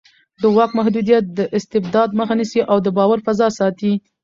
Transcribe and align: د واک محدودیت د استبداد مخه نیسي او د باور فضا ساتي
د 0.41 0.43
واک 0.55 0.71
محدودیت 0.79 1.25
د 1.37 1.39
استبداد 1.57 2.09
مخه 2.19 2.35
نیسي 2.39 2.61
او 2.71 2.77
د 2.85 2.87
باور 2.97 3.19
فضا 3.25 3.47
ساتي 3.59 3.93